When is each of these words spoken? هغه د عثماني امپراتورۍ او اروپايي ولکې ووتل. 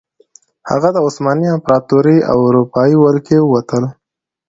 هغه 0.69 0.89
د 0.95 0.97
عثماني 1.05 1.47
امپراتورۍ 1.55 2.17
او 2.31 2.37
اروپايي 2.47 2.95
ولکې 2.99 3.37
ووتل. 3.41 3.83